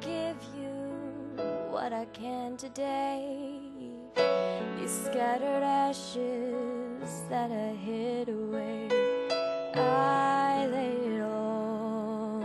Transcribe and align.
give 0.00 0.36
you 0.56 0.74
what 1.70 1.92
I 1.92 2.06
can 2.06 2.56
today. 2.56 3.68
These 4.78 5.06
scattered 5.06 5.62
ashes 5.62 7.22
that 7.28 7.50
I 7.50 7.74
hid 7.74 8.28
away, 8.28 8.88
I 9.74 10.66
lay 10.66 10.96
it 11.14 11.22
all 11.22 12.42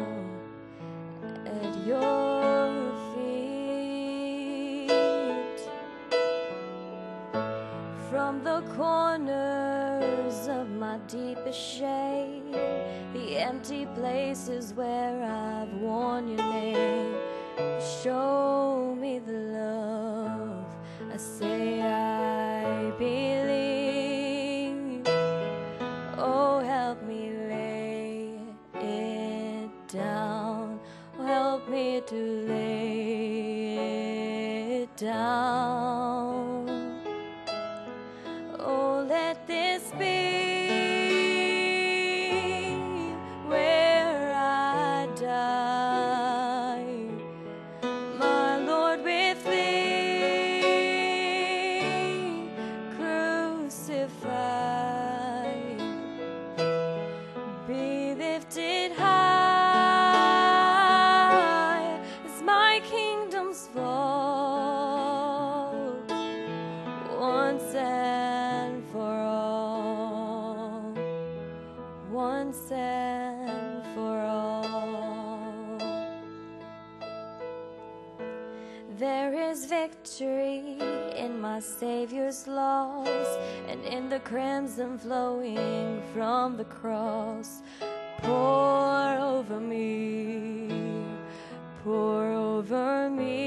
at 1.46 1.86
your 1.86 2.92
feet. 3.14 4.92
From 8.10 8.44
the 8.44 8.62
corners 8.76 10.48
of 10.48 10.70
my 10.70 10.98
deepest 11.08 11.60
shade, 11.60 12.54
the 13.14 13.38
empty 13.38 13.86
places 13.96 14.74
where 14.74 15.24
I've 15.24 15.74
worn 15.82 16.28
your 16.28 16.38
name, 16.38 16.97
me 31.70 32.02
to 32.08 32.46
lay 32.48 33.76
it 34.82 34.96
down. 34.96 36.68
Oh, 38.60 39.06
let 39.08 39.46
this 39.48 39.92
be 40.00 40.06
where 43.48 44.34
I 44.34 45.08
die, 45.16 46.86
my 48.18 48.58
Lord, 48.58 49.04
with 49.04 49.44
thee 49.46 50.62
crucified. 52.96 54.57
Once 72.48 72.72
and 72.72 73.84
for 73.94 74.22
all. 74.22 75.78
There 78.98 79.34
is 79.34 79.66
victory 79.66 80.78
in 81.16 81.42
my 81.42 81.60
Savior's 81.60 82.48
loss 82.48 83.28
and 83.68 83.84
in 83.84 84.10
the 84.10 84.20
crimson 84.20 84.98
flowing 84.98 86.02
from 86.14 86.58
the 86.58 86.66
cross. 86.66 87.62
Pour 88.20 89.18
over 89.20 89.60
me, 89.60 90.70
pour 91.84 92.32
over 92.32 93.10
me. 93.10 93.47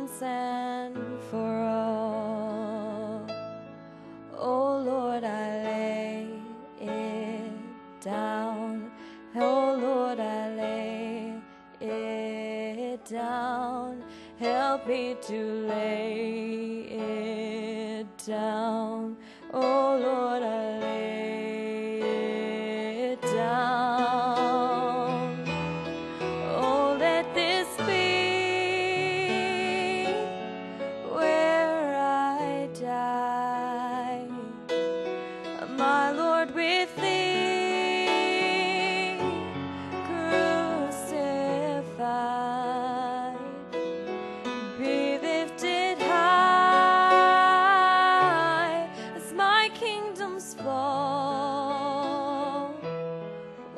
Once 0.00 0.22
and 0.22 0.96
for 1.28 1.54
all. 1.60 3.26
Oh 4.36 4.78
Lord, 4.78 5.24
I 5.24 5.48
lay 5.64 6.28
it 6.80 7.50
down. 8.00 8.92
Oh 9.34 9.76
Lord, 9.86 10.20
I 10.20 10.54
lay 10.54 11.42
it 11.80 13.04
down. 13.06 14.04
Help 14.38 14.86
me 14.86 15.16
to 15.22 15.66
lay 15.66 16.82
it 18.00 18.06
down. 18.24 19.16
Oh 19.52 19.98
Lord, 20.00 20.42
my 35.78 36.10
Lord, 36.10 36.54
with 36.54 36.94
thee 36.96 38.08
crucified. 40.08 41.38
Be 44.78 45.18
lifted 45.18 45.98
high 45.98 46.98
as 49.16 49.32
my 49.32 49.70
kingdoms 49.74 50.54
fall 50.54 51.04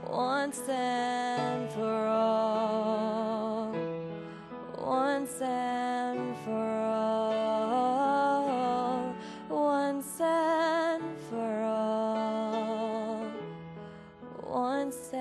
once 0.09 0.61
and 0.69 1.71
for 1.73 2.07
all, 2.07 3.75
once 4.79 5.41
and 5.43 6.37
for 6.45 6.51
all, 6.51 6.90
once 14.91 15.20